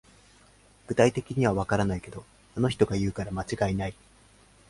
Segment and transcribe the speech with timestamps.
[0.87, 2.25] 具体的にはわからないけど、
[2.57, 3.93] あの人が言うから間違いない